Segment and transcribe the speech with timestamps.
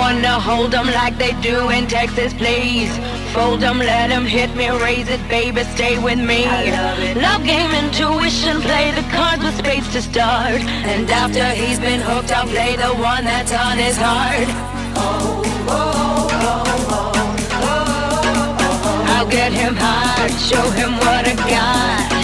[0.00, 2.92] wanna hold 'em like they do in Texas, please.
[3.34, 6.40] Fold 'em, let 'em hit me, raise it, baby, stay with me.
[6.46, 6.98] love.
[7.26, 10.60] Love game, intuition, play the cards with spades to start.
[10.92, 14.48] And after he's been hooked, I'll play the one that's on his heart.
[14.96, 17.12] Oh, oh, oh,
[19.14, 22.19] I'll get him high, show him what I got.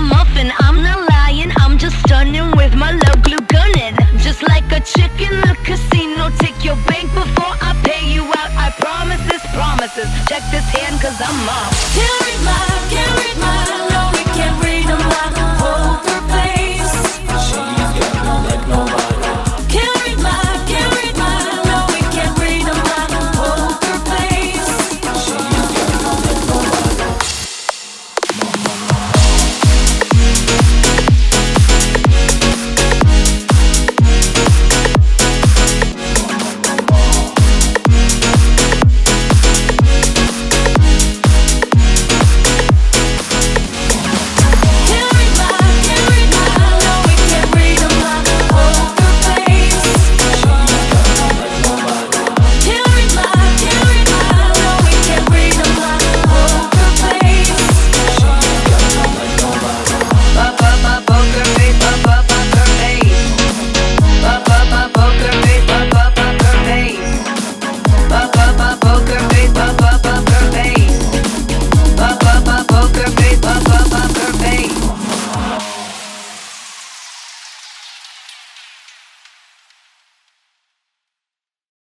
[0.00, 0.52] my muffin.
[0.58, 3.96] I'm not lying, I'm just stunning with my love glue gunning.
[4.18, 8.50] Just like a chicken in the casino, take your bank before I pay you out.
[8.64, 10.08] I promise this promises.
[10.28, 11.72] Check this hand, cause I'm off.
[11.94, 13.87] Can't read my, can't read my.